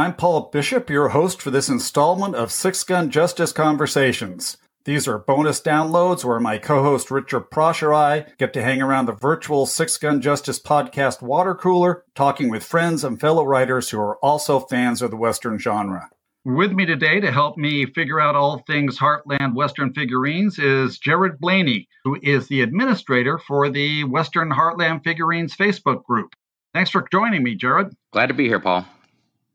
[0.00, 0.12] Welcome.
[0.12, 4.56] I'm Paul Bishop, your host for this installment of Six Gun Justice Conversations.
[4.86, 9.04] These are bonus downloads where my co-host Richard Prosch or I get to hang around
[9.04, 14.00] the virtual Six Gun Justice podcast water cooler, talking with friends and fellow writers who
[14.00, 16.08] are also fans of the Western genre.
[16.46, 21.38] With me today to help me figure out all things Hartland Western figurines is Jerod
[21.38, 26.32] Blayney, who is the administrator for the Western Hartland Figurines Facebook group.
[26.72, 27.88] Thanks for joining me, Jared.
[28.14, 28.86] Glad to be here, Paul.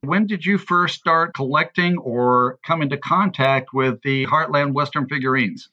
[0.01, 5.69] When did you first start collecting or come into contact with the Hartland Western figurines?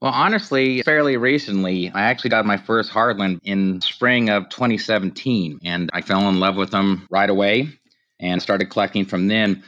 [0.00, 5.90] Well, honestly, fairly recently, I actually got my first Hartland in spring of 2017, and
[5.92, 7.68] I fell in love with them right away
[8.18, 9.62] and started collecting from then.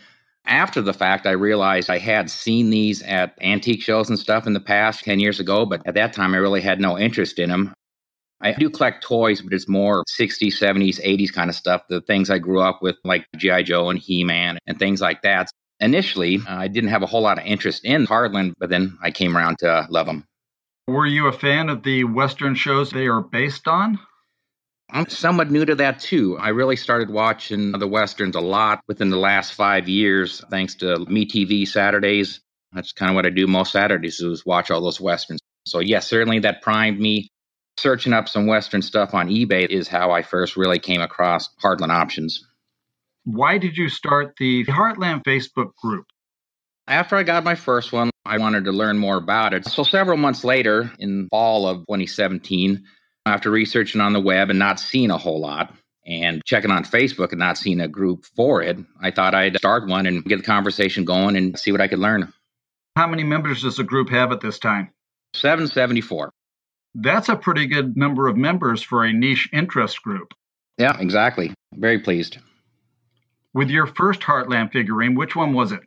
[0.47, 4.55] After the fact, I realized I had seen these at antique shows and stuff in
[4.55, 7.51] the past 10 years ago, but at that time I really had no interest in
[7.51, 7.75] them.
[8.43, 11.83] I do collect toys, but it's more 60s, 70s, 80s kind of stuff.
[11.89, 13.63] The things I grew up with, like G.I.
[13.63, 15.51] Joe and He Man and things like that.
[15.79, 19.13] Initially, uh, I didn't have a whole lot of interest in Hartland, but then I
[19.13, 20.25] came around to love them.
[20.89, 23.99] Were you a fan of the Western shows they are based on?
[24.91, 26.37] I'm somewhat new to that too.
[26.39, 30.99] I really started watching the Westerns a lot within the last five years, thanks to
[30.99, 32.41] MeTV Saturdays.
[32.73, 35.41] That's kind of what I do most Saturdays is watch all those Westerns.
[35.67, 37.29] So, yes, certainly that primed me
[37.79, 41.91] searching up some Western stuff on eBay is how I first really came across Hartland
[41.91, 42.47] options.
[43.25, 46.07] Why did you start the Hartland Facebook group?
[46.87, 49.67] After I got my first one, I wanted to learn more about it.
[49.67, 52.85] So several months later, in fall of 2017,
[53.25, 55.73] after researching on the web and not seeing a whole lot,
[56.07, 59.87] and checking on Facebook and not seeing a group for it, I thought I'd start
[59.87, 62.33] one and get the conversation going and see what I could learn.
[62.97, 64.91] How many members does the group have at this time?
[65.35, 66.33] 774.
[66.95, 70.35] That's a pretty good number of members for a niche interest group.
[70.79, 71.55] Yeah, exactly.
[71.75, 72.39] Very pleased.
[73.55, 75.81] With your first Hartland figurine, which one was it?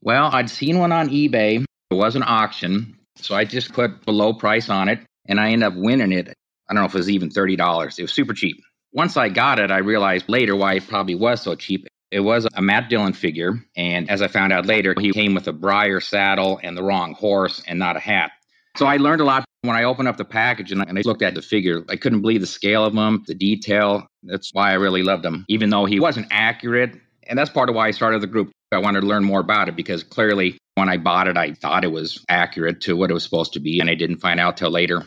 [0.00, 1.64] Well, I'd seen one on eBay.
[1.90, 5.50] It was an auction, so I just put a low price on it, and I
[5.50, 6.28] ended up winning it.
[6.68, 7.98] I don't know if it was even $30.
[7.98, 8.62] It was super cheap.
[8.92, 11.86] Once I got it, I realized later why it probably was so cheap.
[12.10, 15.46] It was a Matt Dillon figure, and as I found out later, he came with
[15.48, 18.30] a Breyer saddle and the wrong horse and not a hat.
[18.76, 21.34] So I learned a lot when I opened up the package and I looked at
[21.34, 21.84] the figure.
[21.88, 24.06] I couldn't believe the scale of them, the detail.
[24.22, 26.94] That's why I really loved him, even though he wasn't accurate.
[27.26, 28.50] And that's part of why I started the group.
[28.72, 31.84] I wanted to learn more about it because clearly when I bought it, I thought
[31.84, 34.58] it was accurate to what it was supposed to be, and I didn't find out
[34.58, 35.06] till later.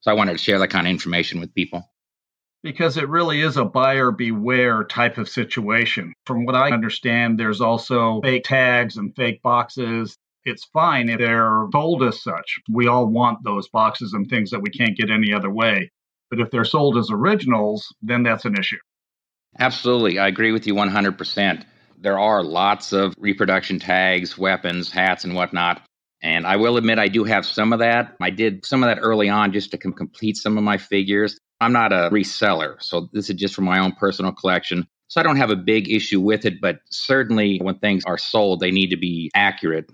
[0.00, 1.88] So I wanted to share that kind of information with people.
[2.62, 6.12] Because it really is a buyer beware type of situation.
[6.26, 11.66] From what I understand, there's also fake tags and fake boxes it's fine if they're
[11.72, 12.58] sold as such.
[12.70, 15.90] We all want those boxes and things that we can't get any other way.
[16.30, 18.78] But if they're sold as originals, then that's an issue.
[19.58, 20.18] Absolutely.
[20.18, 21.64] I agree with you 100%.
[21.98, 25.82] There are lots of reproduction tags, weapons, hats, and whatnot.
[26.22, 28.16] And I will admit, I do have some of that.
[28.20, 31.38] I did some of that early on just to com- complete some of my figures.
[31.60, 34.86] I'm not a reseller, so this is just for my own personal collection.
[35.08, 38.60] So I don't have a big issue with it, but certainly when things are sold,
[38.60, 39.90] they need to be accurate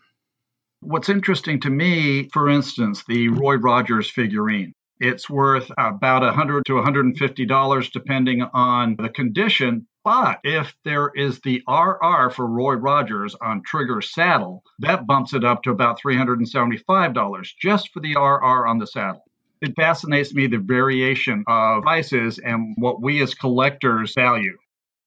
[0.81, 4.73] What's interesting to me, for instance, the Roy Rogers figurine.
[5.01, 9.87] It's worth about 100 to $150 depending on the condition.
[10.05, 15.45] But if there is the RR for Roy Rogers on Trigger saddle, that bumps it
[15.45, 19.25] up to about $375 just for the RR on the saddle.
[19.61, 24.57] It fascinates me the variation of prices and what we as collectors value.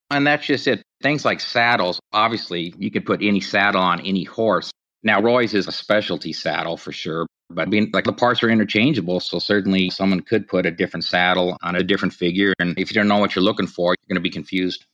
[0.09, 0.83] And that's just it.
[1.01, 4.71] Things like saddles, obviously, you could put any saddle on any horse.
[5.03, 8.49] Now, Roy's is a specialty saddle for sure, but I mean, like the parts are
[8.49, 12.91] interchangeable, so certainly someone could put a different saddle on a different figure, and if
[12.91, 14.85] you don't know what you're looking for, you're going to be confused.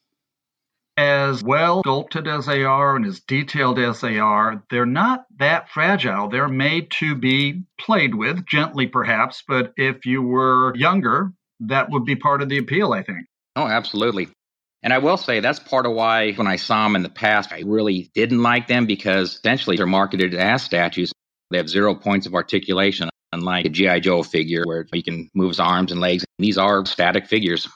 [0.96, 5.70] As well sculpted as they are and as detailed as they are, they're not that
[5.70, 6.28] fragile.
[6.28, 12.06] They're made to be played with, gently perhaps, but if you were younger, that would
[12.06, 13.28] be part of the appeal, I think.
[13.56, 14.30] Oh, absolutely.
[14.88, 17.52] And I will say that's part of why when I saw them in the past,
[17.52, 21.12] I really didn't like them because essentially they're marketed as statues.
[21.52, 24.00] They have zero points of articulation, unlike a G.I.
[24.00, 26.24] Joe figure where you can move his arms and legs.
[26.40, 27.68] These are static figures.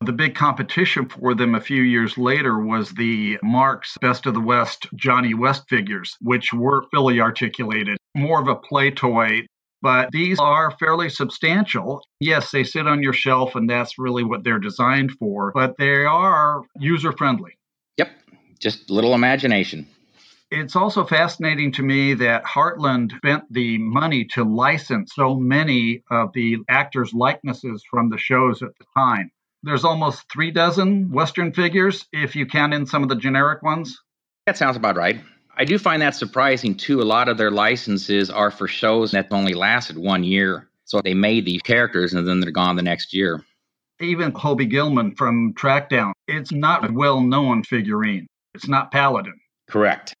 [0.00, 4.40] The big competition for them a few years later was the Marx Best of the
[4.40, 9.40] West Johnny West figures, which were fully articulated, more of a play toy
[9.82, 12.02] but these are fairly substantial.
[12.20, 16.04] Yes, they sit on your shelf, and that's really what they're designed for, but they
[16.04, 17.58] are user friendly.
[17.96, 18.10] Yep,
[18.58, 19.86] just a little imagination.
[20.50, 26.32] It's also fascinating to me that Hartland spent the money to license so many of
[26.32, 29.30] the actors' likenesses from the shows at the time.
[29.62, 34.00] there's almost three dozen Western figures if you count in some of the generic ones.
[34.46, 35.20] That sounds about right.
[35.58, 37.02] I do find that surprising too.
[37.02, 40.68] A lot of their licenses are for shows that only lasted one year.
[40.84, 43.44] So they made these characters and then they're gone the next year.
[44.00, 48.28] Even Hobie Gilman from Trackdown, it's not a well known figurine.
[48.54, 49.38] It's not Paladin.
[49.68, 50.14] Correct.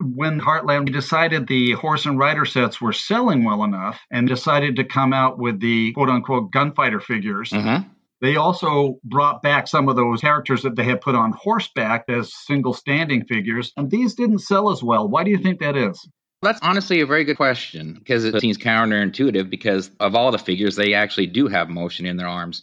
[0.00, 4.84] When Hartland decided the horse and rider sets were selling well enough and decided to
[4.84, 7.86] come out with the quote unquote gunfighter figures, Mm-hmm.
[8.20, 12.34] They also brought back some of those characters that they had put on horseback as
[12.46, 15.08] single standing figures, and these didn't sell as well.
[15.08, 16.08] Why do you think that is?
[16.42, 20.74] That's honestly a very good question because it seems counterintuitive because of all the figures,
[20.76, 22.62] they actually do have motion in their arms.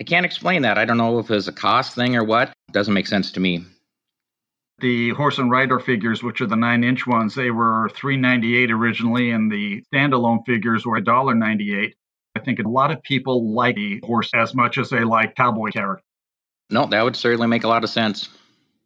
[0.00, 0.78] I can't explain that.
[0.78, 2.48] I don't know if it's a cost thing or what.
[2.68, 3.64] It doesn't make sense to me.
[4.78, 8.56] The horse and rider figures, which are the nine inch ones, they were three ninety
[8.56, 11.94] eight originally, and the standalone figures were $1.98.
[12.36, 15.70] I think a lot of people like the horse as much as they like cowboy
[15.70, 16.04] characters.
[16.70, 18.28] No, that would certainly make a lot of sense.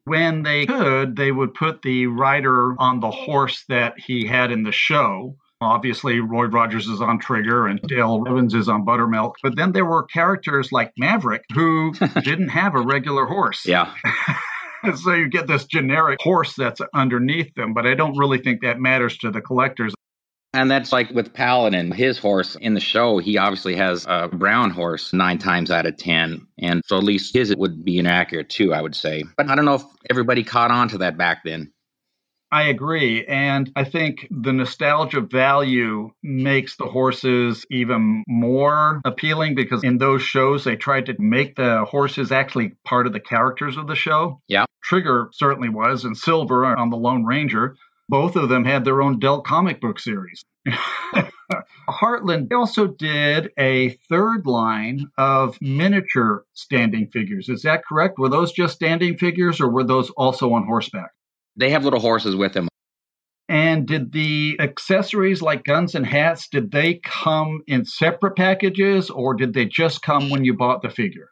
[0.05, 4.63] When they could, they would put the rider on the horse that he had in
[4.63, 5.37] the show.
[5.61, 9.37] Obviously, Roy Rogers is on Trigger and Dale Evans is on Buttermilk.
[9.43, 11.93] But then there were characters like Maverick who
[12.23, 13.67] didn't have a regular horse.
[13.67, 13.93] Yeah.
[15.03, 18.79] so you get this generic horse that's underneath them, but I don't really think that
[18.79, 19.93] matters to the collectors.
[20.53, 24.71] And that's like with Paladin, his horse in the show, he obviously has a brown
[24.71, 26.47] horse nine times out of 10.
[26.59, 29.23] And so at least his would be inaccurate too, I would say.
[29.37, 31.73] But I don't know if everybody caught on to that back then.
[32.53, 33.25] I agree.
[33.27, 40.23] And I think the nostalgia value makes the horses even more appealing because in those
[40.23, 44.41] shows, they tried to make the horses actually part of the characters of the show.
[44.49, 44.65] Yeah.
[44.83, 47.77] Trigger certainly was, and Silver on the Lone Ranger.
[48.11, 50.45] Both of them had their own Dell comic book series.
[51.89, 57.49] Hartland also did a third line of miniature standing figures.
[57.49, 58.19] Is that correct?
[58.19, 61.13] Were those just standing figures or were those also on horseback?
[61.55, 62.67] They have little horses with them.
[63.49, 69.35] And did the accessories like guns and hats, did they come in separate packages or
[69.35, 71.29] did they just come when you bought the figure?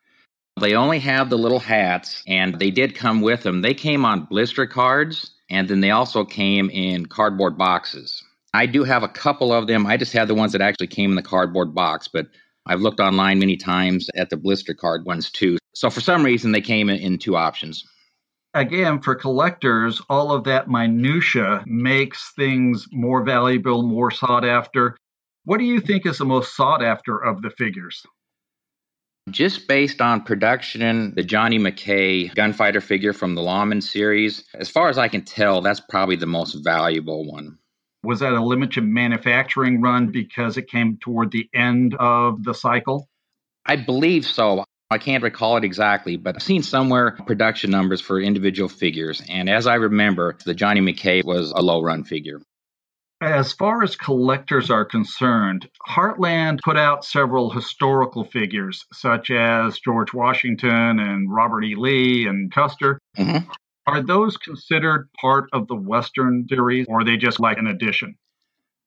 [0.61, 3.63] They only have the little hats, and they did come with them.
[3.63, 8.23] They came on blister cards, and then they also came in cardboard boxes.
[8.55, 9.87] I do have a couple of them.
[9.87, 12.27] I just had the ones that actually came in the cardboard box, but
[12.67, 15.59] I've looked online many times at the blister card ones too.
[15.75, 17.85] So for some reason, they came in, two options.
[18.55, 24.97] Again, for collectors, all of that minutia makes things more valuable, more sought after.
[25.45, 28.05] What do you think is the most sought after of the figures?
[29.31, 34.89] Just based on production, the Johnny McKay gunfighter figure from the Lawman series, as far
[34.89, 37.59] as I can tell, that's probably the most valuable one.
[38.05, 43.09] Was that a limited manufacturing run because it came toward the end of the cycle?
[43.67, 44.65] I believe so.
[44.91, 49.21] I can't recall it exactly, but I've seen somewhere production numbers for individual figures.
[49.29, 52.41] And as I remember, the Johnny McKay was a low run figure.
[53.21, 60.15] As far as collectors are concerned, Hartland put out several historical figures, such as George
[60.15, 61.75] Washington and Robert E.
[61.75, 63.01] Lee and Custer.
[63.17, 63.51] Mm-hmm.
[63.89, 68.17] Are those considered part of the Western series, or are they just like an addition?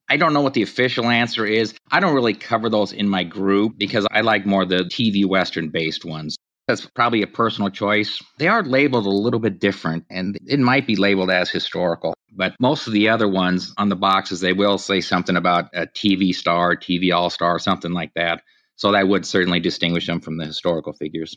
[0.08, 1.74] I don't know what the official answer is.
[1.92, 5.70] I don't really cover those in my group because I like more the TV Western
[5.70, 6.38] based ones.
[6.72, 8.24] That's probably a personal choice.
[8.38, 12.14] They are labeled a little bit different, and it might be labeled as historical.
[12.32, 15.86] But most of the other ones on the boxes, they will say something about a
[15.86, 18.44] TV star, TV all star, something like that.
[18.78, 21.36] So that would certainly distinguish them from the historical figures.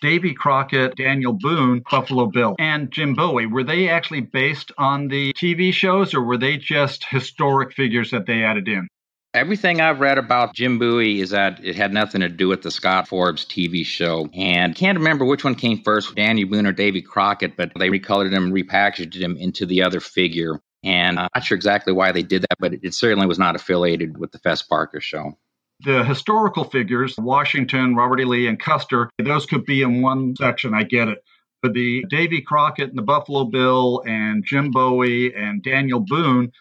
[0.00, 5.34] Davy Crockett, Daniel Boone, Buffalo Bill, and Jim Bowie, were they actually based on the
[5.34, 8.88] TV shows or were they just historic figures that they added in?
[9.34, 12.70] Everything I've read about Jim Bowie is that it had nothing to do with the
[12.70, 14.28] Scott Forbes TV show.
[14.34, 18.30] And can't remember which one came first, Daniel Boone or Davy Crockett, but they recolored
[18.30, 20.60] him, repackaged him into the other figure.
[20.84, 24.18] And I'm not sure exactly why they did that, but it certainly was not affiliated
[24.18, 25.38] with the Fess Parker show.
[25.80, 28.24] The historical figures, Washington, Robert E.
[28.26, 30.74] Lee, and Custer, those could be in one section.
[30.74, 31.24] I get it.
[31.62, 36.52] But the Davy Crockett and the Buffalo Bill and Jim Bowie and Daniel Boone,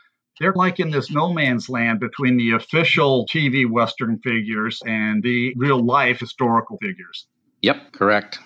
[0.41, 5.53] they're like in this no man's land between the official TV Western figures and the
[5.55, 7.27] real life historical figures.
[7.61, 8.39] Yep, correct.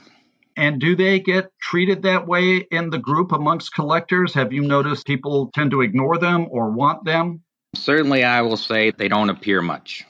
[0.58, 4.34] And do they get treated that way in the group amongst collectors?
[4.34, 7.42] Have you noticed people tend to ignore them or want them?
[7.75, 10.06] Certainly, I will say they don't appear much.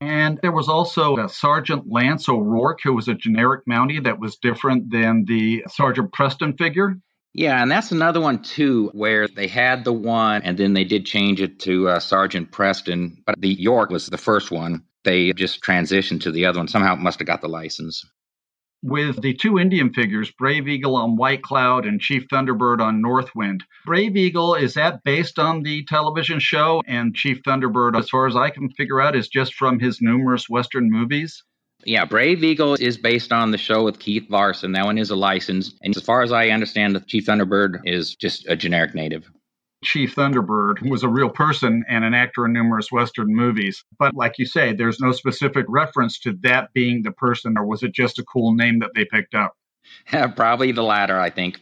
[0.00, 4.36] And there was also a Sergeant Lance O'Rourke, who was a generic Mountie that was
[4.36, 6.98] different than the Sergeant Preston figure.
[7.34, 11.04] Yeah, and that's another one too, where they had the one and then they did
[11.06, 14.84] change it to uh, Sergeant Preston, but the York was the first one.
[15.04, 16.68] They just transitioned to the other one.
[16.68, 18.04] Somehow it must have got the license.
[18.82, 23.64] with the two Indian figures, Brave Eagle on White Cloud and Chief Thunderbird on Northwind.
[23.86, 26.82] Brave Eagle, is that based on the television show?
[26.86, 30.48] And Chief Thunderbird, as far as I can figure out, is just from his numerous
[30.50, 31.42] Western movies?
[31.86, 34.72] Yeah, Brave Eagle is based on the show with Keith Larsen.
[34.72, 35.74] That one is a license.
[35.82, 39.30] And as far as I understand, the Chief Thunderbird is just a generic native.
[39.84, 43.84] Chief Thunderbird was a real person and an actor in numerous Western movies.
[43.98, 47.82] But like you say, there's no specific reference to that being the person, or was
[47.82, 49.54] it just a cool name that they picked up?
[50.36, 51.60] Probably the latter, I think.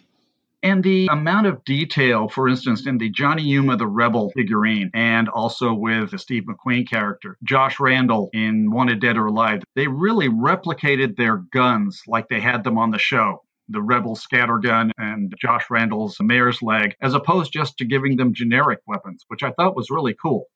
[0.64, 5.28] And the amount of detail, for instance, in the Johnny Yuma the Rebel figurine, and
[5.28, 10.28] also with the Steve McQueen character, Josh Randall in Wanted Dead or Alive, they really
[10.28, 15.64] replicated their guns like they had them on the show the Rebel scattergun and Josh
[15.70, 19.90] Randall's mare's leg, as opposed just to giving them generic weapons, which I thought was
[19.90, 20.46] really cool.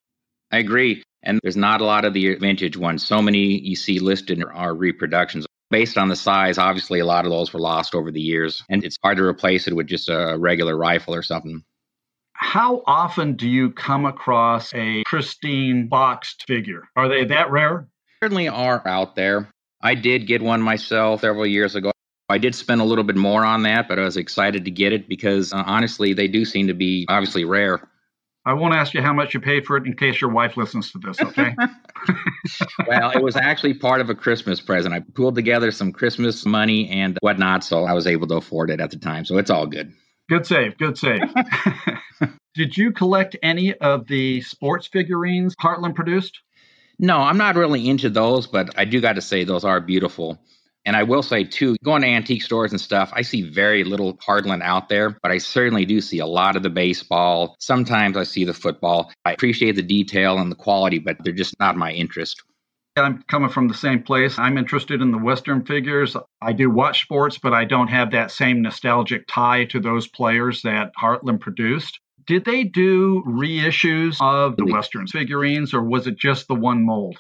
[0.52, 1.02] I agree.
[1.22, 3.04] And there's not a lot of the vintage ones.
[3.04, 5.45] So many you see listed are reproductions.
[5.70, 8.85] Based on the size, obviously, a lot of those were lost over the years, and
[8.85, 11.64] it's hard to replace it with just a regular rifle or something.
[12.35, 16.82] How often do you come across a pristine boxed figure?
[16.94, 17.88] Are they that rare?
[18.23, 19.49] Certainly are out there.
[19.80, 21.92] I did get one myself several years ago.
[22.28, 24.92] I did spend a little bit more on that, but I was excited to get
[24.92, 27.88] it because uh, honestly, they do seem to be obviously rare.
[28.46, 30.92] I won't ask you how much you paid for it in case your wife listens
[30.92, 31.56] to this, okay?
[32.86, 34.94] well, it was actually part of a Christmas present.
[34.94, 38.80] I pulled together some Christmas money and whatnot, so I was able to afford it
[38.80, 39.24] at the time.
[39.24, 39.92] So it's all good.
[40.28, 40.78] Good save.
[40.78, 41.22] Good save.
[42.54, 46.40] Did you collect any of the sports figurines Hartland produced?
[47.00, 50.38] No, I'm not really into those, but I do got to say those are beautiful.
[50.87, 54.16] And I will say too, going to antique stores and stuff, I see very little
[54.19, 57.57] Hartland out there, but I certainly do see a lot of the baseball.
[57.59, 59.12] Sometimes I see the football.
[59.25, 62.43] I appreciate the detail and the quality, but they're just not my interest.
[62.97, 64.38] I'm coming from the same place.
[64.38, 66.16] I'm interested in the Western figures.
[66.40, 70.62] I do watch sports, but I don't have that same nostalgic tie to those players
[70.62, 71.99] that Hartland produced.
[72.26, 77.19] Did they do reissues of the Western figurines, or was it just the one mold?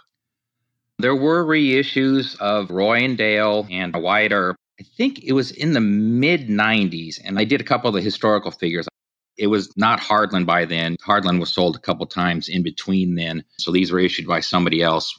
[0.98, 4.56] There were reissues of Roy and Dale and Earp.
[4.80, 8.00] I think it was in the mid 90s, and I did a couple of the
[8.00, 8.88] historical figures.
[9.36, 10.96] It was not Hartland by then.
[11.06, 13.44] Hartland was sold a couple times in between then.
[13.58, 15.14] So these were issued by somebody else.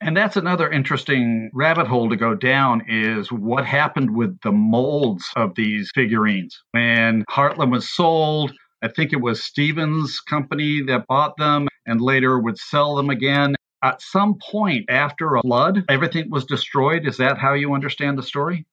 [0.00, 5.28] And that's another interesting rabbit hole to go down is what happened with the molds
[5.34, 6.62] of these figurines.
[6.70, 12.38] When Hartland was sold, I think it was Stevens Company that bought them and later
[12.38, 17.06] would sell them again at some point after a flood, everything was destroyed.
[17.06, 18.66] Is that how you understand the story?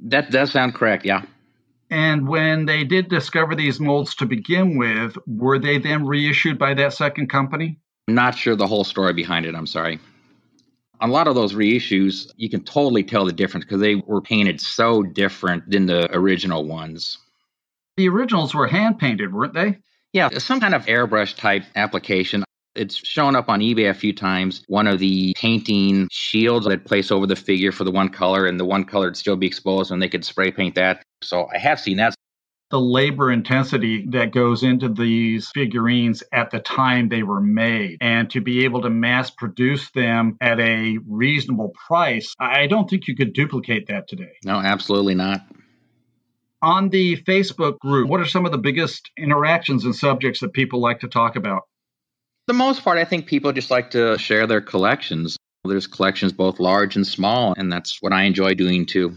[0.00, 1.22] That does sound correct, yeah.
[1.90, 6.74] And when they did discover these molds to begin with, were they then reissued by
[6.74, 7.78] that second company?
[8.08, 10.00] I'm not sure the whole story behind it, I'm sorry.
[11.00, 14.60] A lot of those reissues, you can totally tell the difference because they were painted
[14.60, 17.18] so different than the original ones.
[17.96, 19.78] The originals were hand painted, weren't they?
[20.12, 22.44] Yeah, some kind of airbrush type application.
[22.76, 24.62] It's shown up on eBay a few times.
[24.68, 28.60] One of the painting shields that place over the figure for the one color, and
[28.60, 31.02] the one color would still be exposed, and they could spray paint that.
[31.22, 32.14] So I have seen that.
[32.70, 38.28] The labor intensity that goes into these figurines at the time they were made, and
[38.30, 43.14] to be able to mass produce them at a reasonable price, I don't think you
[43.14, 44.32] could duplicate that today.
[44.44, 45.42] No, absolutely not
[46.62, 50.80] on the Facebook group, what are some of the biggest interactions and subjects that people
[50.80, 51.62] like to talk about?
[52.46, 55.36] The most part, I think people just like to share their collections.
[55.64, 59.16] There's collections both large and small, and that's what I enjoy doing too.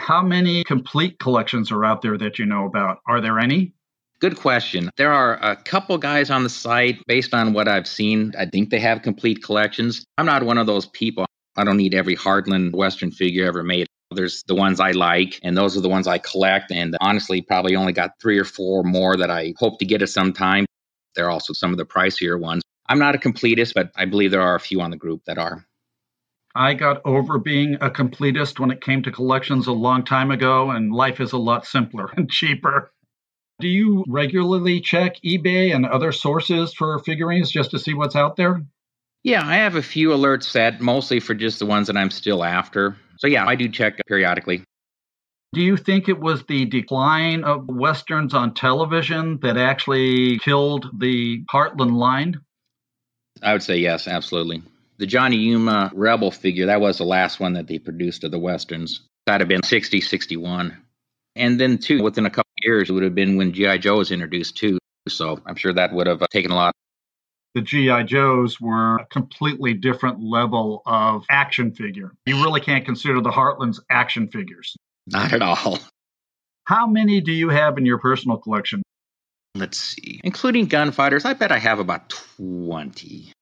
[0.00, 2.98] How many complete collections are out there that you know about?
[3.06, 3.74] Are there any?
[4.20, 4.90] Good question.
[4.96, 8.70] There are a couple guys on the site, based on what I've seen, I think
[8.70, 10.04] they have complete collections.
[10.18, 11.26] I'm not one of those people.
[11.56, 13.86] I don't need every Hartland Western figure ever made.
[14.10, 16.72] There's the ones I like, and those are the ones I collect.
[16.72, 20.08] And honestly, probably only got three or four more that I hope to get at
[20.08, 20.66] some time.
[21.18, 22.62] They're also some of the pricier ones.
[22.88, 25.36] I'm not a completist, but I believe there are a few on the group that
[25.36, 25.66] are.
[26.54, 30.70] I got over being a completist when it came to collections a long time ago,
[30.70, 32.92] and life is a lot simpler and cheaper.
[33.60, 38.36] Do you regularly check eBay and other sources for figurines just to see what's out
[38.36, 38.62] there?
[39.24, 42.44] Yeah, I have a few alerts set, mostly for just the ones that I'm still
[42.44, 42.96] after.
[43.16, 44.62] So, yeah, I do check periodically.
[45.54, 51.42] Do you think it was the decline of westerns on television that actually killed the
[51.50, 52.40] Hartland line?
[53.42, 54.62] I would say yes, absolutely.
[54.98, 58.38] The Johnny Yuma Rebel figure, that was the last one that they produced of the
[58.38, 59.00] westerns.
[59.26, 60.76] That'd have been 60, 61.
[61.36, 63.78] And then, too, within a couple years, it would have been when G.I.
[63.78, 64.78] Joe was introduced, too.
[65.08, 66.74] So I'm sure that would have uh, taken a lot.
[67.54, 68.02] the G.I.
[68.02, 72.12] Joes were a completely different level of action figure.
[72.26, 74.76] You really can't consider the Hartlands action figures.
[75.10, 75.78] Not at all.
[76.64, 78.82] How many do you have in your personal collection?
[79.54, 80.20] Let's see.
[80.22, 83.32] Including gunfighters, I bet I have about 20.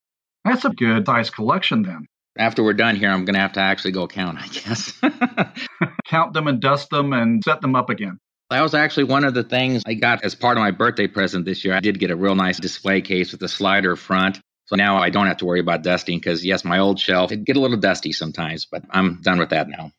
[0.45, 2.05] That's a good size collection then.
[2.37, 4.93] After we're done here, I'm going to have to actually go count, I guess.
[6.07, 8.17] count them and dust them and set them up again.
[8.49, 11.43] That was actually one of the things I got as part of my birthday present
[11.43, 11.73] this year.
[11.73, 14.39] I did get a real nice display case with a slider front.
[14.67, 17.43] So now I don't have to worry about dusting because, yes, my old shelf, it
[17.43, 19.91] get a little dusty sometimes, but I'm done with that now.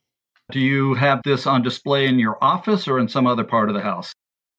[0.51, 3.75] Do you have this on display in your office or in some other part of
[3.75, 4.15] the house?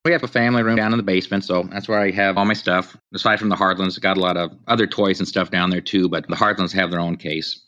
[0.05, 2.45] We have a family room down in the basement, so that's where I have all
[2.45, 2.95] my stuff.
[3.13, 6.07] Aside from the Hartlands, got a lot of other toys and stuff down there too,
[6.07, 7.59] but the Hartlands have their own case.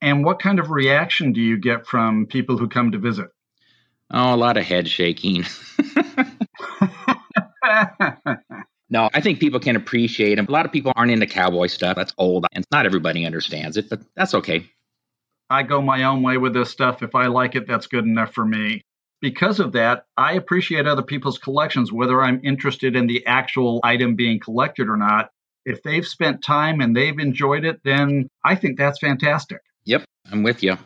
[0.00, 3.28] And what kind of reaction do you get from people who come to visit?
[4.12, 5.44] Oh, a lot of head shaking.
[8.90, 10.46] no, I think people can appreciate them.
[10.48, 11.94] A lot of people aren't into cowboy stuff.
[11.96, 14.68] That's old, and not everybody understands it, but that's okay.
[15.50, 17.02] I go my own way with this stuff.
[17.02, 18.82] If I like it, that's good enough for me.
[19.20, 24.14] Because of that, I appreciate other people's collections, whether I'm interested in the actual item
[24.14, 25.30] being collected or not.
[25.64, 29.58] If they've spent time and they've enjoyed it, then I think that's fantastic.
[29.84, 30.76] Yep, I'm with you.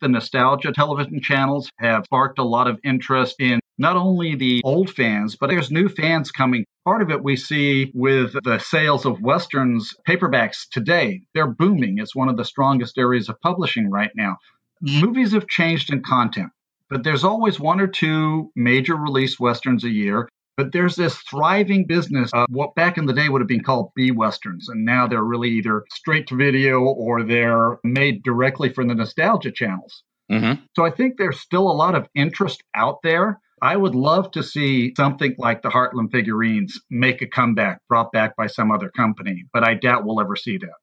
[0.00, 4.90] The nostalgia television channels have sparked a lot of interest in not only the old
[4.90, 6.64] fans, but there's new fans coming.
[6.84, 11.22] Part of it we see with the sales of Westerns paperbacks today.
[11.34, 11.98] They're booming.
[11.98, 14.36] It's one of the strongest areas of publishing right now.
[14.80, 16.50] Movies have changed in content,
[16.90, 20.28] but there's always one or two major release Westerns a year.
[20.56, 23.90] But there's this thriving business of what back in the day would have been called
[23.94, 24.70] B Westerns.
[24.70, 29.52] And now they're really either straight to video or they're made directly for the nostalgia
[29.52, 30.02] channels.
[30.32, 30.62] Mm-hmm.
[30.74, 33.38] So I think there's still a lot of interest out there.
[33.62, 38.36] I would love to see something like the Hartland figurines make a comeback, brought back
[38.36, 40.74] by some other company, but I doubt we'll ever see that.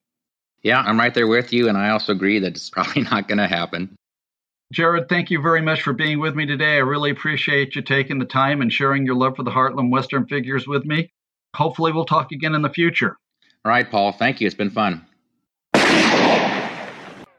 [0.63, 1.67] Yeah, I'm right there with you.
[1.69, 3.95] And I also agree that it's probably not going to happen.
[4.73, 6.75] Jerod, thank you very much for being with me today.
[6.75, 10.25] I really appreciate you taking the time and sharing your love for the Hartland Western
[10.25, 11.11] figures with me.
[11.55, 13.15] Hopefully, we'll talk again in the future.
[13.63, 14.13] All right, Paul.
[14.13, 14.47] Thank you.
[14.47, 15.05] It's been fun.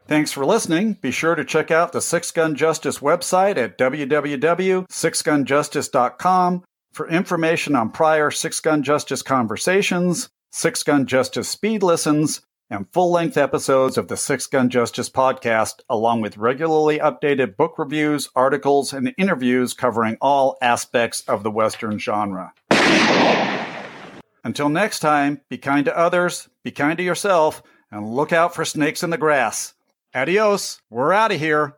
[0.06, 0.98] Thanks for listening.
[1.00, 7.90] Be sure to check out the Six Gun Justice website at www.sixgunjustice.com for information on
[7.90, 14.08] prior Six Gun Justice conversations, Six Gun Justice speed listens, and full length episodes of
[14.08, 20.18] the Six Gun Justice podcast, along with regularly updated book reviews, articles, and interviews covering
[20.20, 22.52] all aspects of the Western genre.
[24.44, 28.66] Until next time, be kind to others, be kind to yourself, and look out for
[28.66, 29.72] snakes in the grass.
[30.14, 31.74] Adios, we're out of here.